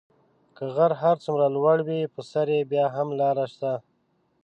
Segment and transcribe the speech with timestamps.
[0.55, 3.71] که غر هر څومره لوړ وي په سر یې بیا هم لاره شته.